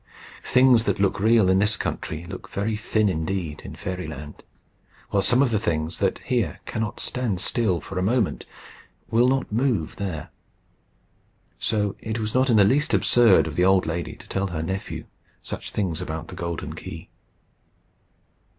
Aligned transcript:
Things 0.43 0.85
that 0.85 0.99
look 0.99 1.19
real 1.19 1.47
in 1.47 1.59
this 1.59 1.77
country 1.77 2.25
look 2.25 2.49
very 2.49 2.75
thin 2.75 3.07
indeed 3.07 3.61
in 3.63 3.75
Fairyland, 3.75 4.41
while 5.11 5.21
some 5.21 5.43
of 5.43 5.51
the 5.51 5.59
things 5.59 5.99
that 5.99 6.17
here 6.25 6.59
cannot 6.65 6.99
stand 6.99 7.39
still 7.39 7.79
for 7.79 7.99
a 7.99 8.01
moment, 8.01 8.47
will 9.11 9.27
not 9.29 9.51
move 9.51 9.97
there. 9.97 10.31
So 11.59 11.95
it 11.99 12.17
was 12.17 12.33
not 12.33 12.49
in 12.49 12.57
the 12.57 12.63
least 12.63 12.95
absurd 12.95 13.45
of 13.45 13.55
the 13.55 13.65
old 13.65 13.85
lady 13.85 14.15
to 14.15 14.27
tell 14.27 14.47
her 14.47 14.63
nephew 14.63 15.05
such 15.43 15.69
things 15.69 16.01
about 16.01 16.29
the 16.29 16.35
golden 16.35 16.73
key. 16.73 17.09